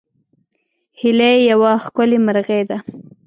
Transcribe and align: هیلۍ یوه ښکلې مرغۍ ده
هیلۍ 0.99 1.35
یوه 1.51 1.71
ښکلې 1.83 2.17
مرغۍ 2.25 2.61
ده 2.69 2.77